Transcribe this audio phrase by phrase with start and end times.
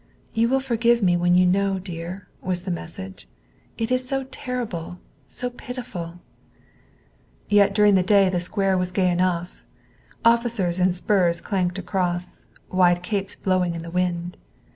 [0.33, 3.27] "You will forgive me when you know, dear," was the message.
[3.77, 4.97] "It is so terrible!
[5.27, 6.21] So pitiful!"
[7.47, 9.61] Yet during the day the square was gay enough.
[10.25, 14.37] Officers in spurs clanked across, wide capes blowing in the wind.